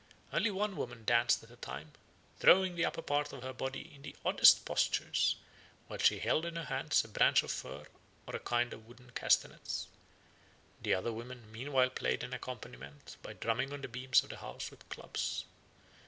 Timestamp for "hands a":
6.63-7.07